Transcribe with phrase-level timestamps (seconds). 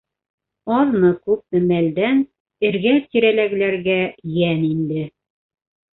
[0.77, 2.23] Аҙмы-күпме мәлдән
[2.71, 4.01] эргә-тирәләгеләргә
[4.39, 5.09] йән инде.